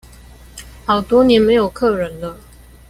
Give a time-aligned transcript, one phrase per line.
[0.83, 2.35] 好多年沒有客人了